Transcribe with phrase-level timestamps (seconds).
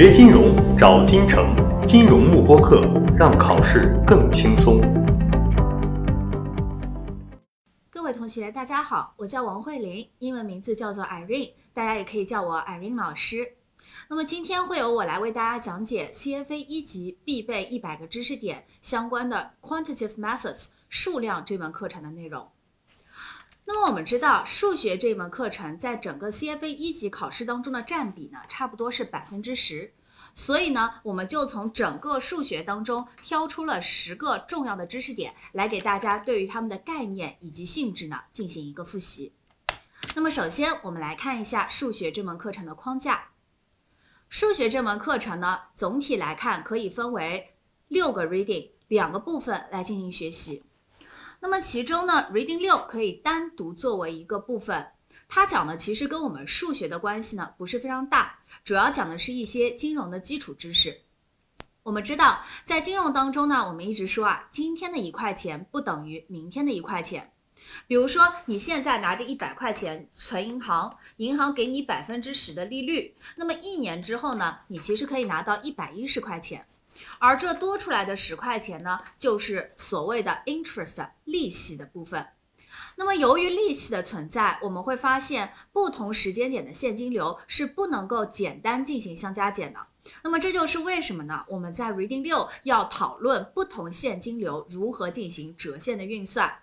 [0.00, 1.52] 学金融找金城，
[1.84, 2.80] 金融慕播课，
[3.18, 4.80] 让考试更轻松。
[7.90, 13.54] 各位同学，大家好，我叫王慧玲，英文名字叫做 Irene，大家也可以叫我 Irene 老师。
[14.08, 22.46] 那么今天会由我来为大家讲解 CFA 一级必备一百个知识点相关的 Quantitative Methods 数量这门课程的内容。
[23.70, 29.92] 那么我们知道，数学这门课程在整个 CFA 一级考试当中的占比呢，差不多是百分之十。
[30.32, 39.34] 所以呢，我们就从整个数学当中挑出了十个重要的知识点，来给大家对于它们的概念以及性质呢进行一个复习。
[40.14, 43.32] 那么首先，我们来看一下数学这门课程的框架。
[44.30, 47.54] 数学这门课程呢，总体来看可以分为
[47.88, 50.64] 六个 reading 两个部分来进行学习。
[51.40, 54.86] 那么其中呢，reading 六可以单独作为一个部分，
[55.28, 61.00] 它讲的其实跟我们数学的关系呢不是非常大，主要讲的是一些金融的基础知识。
[61.84, 67.32] 我们知道，在金融当中呢，我们一直说啊，今天的一块钱不等于明天的一块钱。
[67.86, 76.66] 比如说，你现在拿着一百块钱存银行，银行给你百分之十的利率，那么一年之后呢，你其实可以拿到一百一十块钱，
[77.18, 82.26] 而这多出来的十块钱呢，就是所谓的 interest 利息的部分。
[82.96, 89.78] 那么由于利息的存在，我们会发现不同时间点的现金流是不能够简单进行相加减的。
[90.22, 91.44] 那么这就是为什么呢？
[91.48, 96.62] 我们在 Reading 六要讨论不同现金流如何进行折现的运算。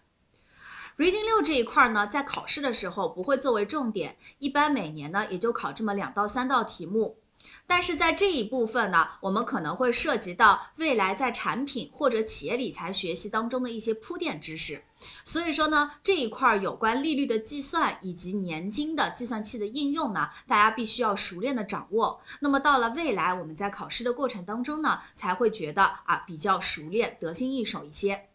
[0.98, 7.20] Reading 六这一块呢，在考试的时候不会作为重点，一般每年呢也就考这么两到三道题目。
[7.68, 14.84] 但是在这一部分呢，我们可能会涉及到未来在产品或者企业理财学习当中的一些铺垫知识。
[15.24, 22.22] 所以说呢，这一块有关利率的计算以及年金的计算器的应用呢，大家必须要熟练的掌握。
[22.40, 28.30] 那么到了未来我们在考试的过程当中呢，才会觉得啊比较熟练、得心应手一些。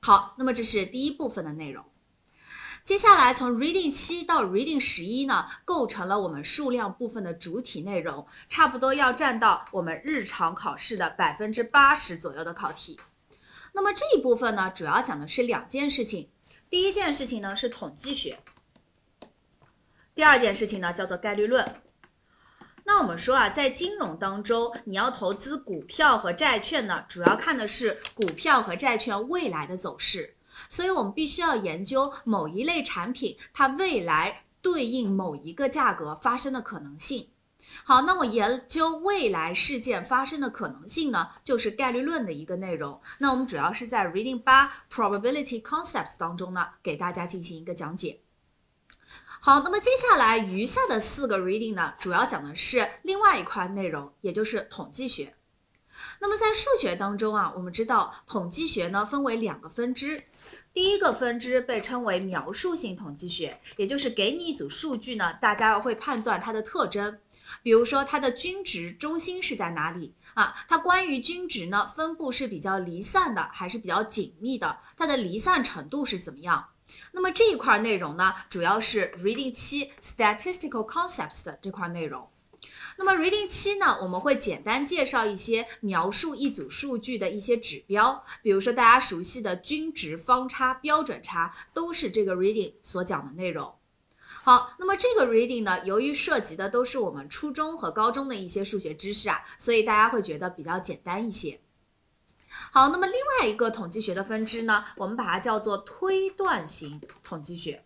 [0.00, 1.84] 好，那么这是第一部分的内容。
[2.86, 12.96] 接下来从 Reading 七到 Reading 十一呢，构成了我们数量部分的主体内容，差不多要占到我们日常考试的百分之八十左右的考题。
[13.72, 16.30] 那么这一部分呢，主要讲的是两件事情。
[16.70, 18.38] 第一件事情呢是统计学，
[20.14, 21.66] 第二件事情呢叫做概率论。
[22.84, 30.35] 那我们说啊，在金融当中，你要投资股票和债券呢，主要看的是股票和债券未来的走势，
[30.68, 37.28] 所以我们必须要研究某一类产品它未来对应某一个价格发生的可能性。
[37.84, 43.00] 好，那我研究未来事件发生的可能性呢，就是概率论的一个内容。
[43.18, 48.20] 那我们主要是在 Reading 八 Probability Concepts 当中呢，给大家进行一个讲解。
[49.40, 55.34] 好，那么接下来余下的四个 reading 呢，主要讲的是另外一块内容，也就是统计学。
[56.20, 60.22] 那么在数学当中啊，我们知道统计学呢分为两个分支，
[60.72, 67.18] 第一个分支被称为描述性统计学，也就是给你一组数据呢，大家会判断它的特征，
[67.62, 70.54] 比如说它的均值中心是在哪里啊？
[70.68, 74.78] 它关于均值呢分布是比较离散的还是比较紧密的？
[74.96, 76.68] 它的离散程度是怎么样？
[77.12, 82.28] 那么这一块内容呢，主要是 Reading 七 Statistical Concepts 的这块内容。
[82.98, 93.74] 那么 Reading 七呢，我们会简单介绍一些描述一组数据的一些指标，比如说大家熟悉的均值、方差、标准差，都是这个 Reading 所讲的内容。
[94.42, 101.60] 好，那么这个 Reading 呢，由于涉及的都是我们初中和高中的一些数学知识啊，所以大家会觉得比较简单一些。
[102.72, 107.84] 好，那么另外一个统计学的分支呢，我们把它叫做推断型统计学。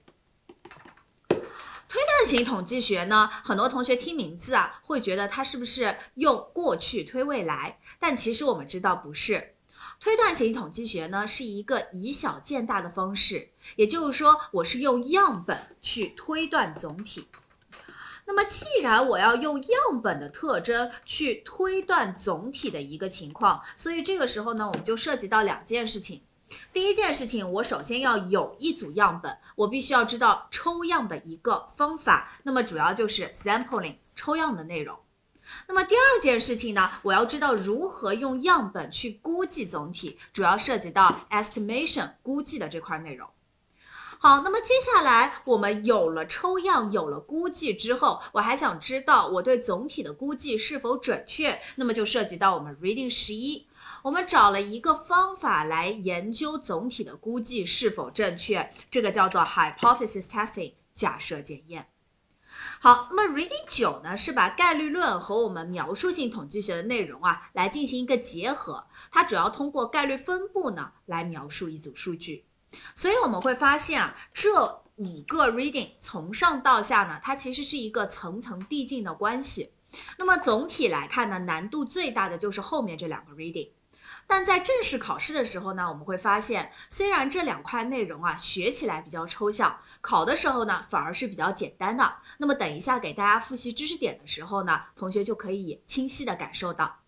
[1.90, 7.80] 推断型统计学呢，很多同学听名字啊，会觉得它是不是用过去推未来？
[7.98, 9.56] 但其实我们知道不是。
[9.98, 17.26] 推断型统计学呢，是一个以小见大的方式，也就是说，我是用样本去推断总体。
[18.24, 26.22] 那么，既然我要用样本的特征去推断总体的一个情况，所以这个时候呢，我们就涉及到两件事情。
[26.72, 34.98] 第一件事情，我首先要有一组样本，我必须要知道抽样的一个方法，那么主要就是 sampling 抽样的内容。
[35.66, 43.28] 那么第二件事情呢，我要知道如何用样本去估计总体，主要涉及到 estimation 估计的这块内容。
[44.18, 53.66] 好，那么接下来我们有了抽样，有了估计之后，我还想知道我对总体的估计是否准确，那么就涉及到我们 reading 十一，
[54.02, 61.88] 我们找了一个方法来研究总体的估计是否正确，这个叫做 hypothesis testing 假设检验。
[62.80, 68.86] 好，那么 Reading 九呢，是把概率论和我们描述性统计学的内容啊，来进行一个结合。
[69.10, 72.46] 它主要通过概率分布呢，来描述一组数据。
[72.94, 79.72] 所以我们会发现啊，这五个 Reading 从上到下呢，它其实是一个层层递进的关系。
[80.16, 83.70] 那么总体来看呢，难度最大的就是后面这两个 Reading。
[84.30, 92.12] 但在正式考试的时候呢，我们会发现，虽然这两块内容啊学起来比较抽象，考的时候呢反而是比较简单的。
[92.38, 96.98] 那么等一下给大家复习知识点的时候呢，同学就可以清晰的感受到。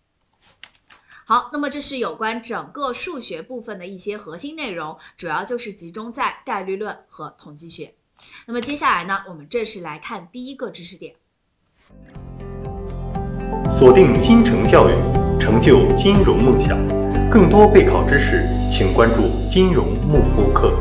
[1.23, 7.95] 好，那么这是有关整个数学部分的一些核心内容，主要就是集中在概率论和统计学。
[8.45, 11.15] 那么接下来呢，我们正式来看第一个知识点。
[13.71, 14.91] 锁定金城教育，
[15.39, 16.77] 成就金融梦想。
[17.33, 20.71] 更多备考知识，请关注金融幕播课。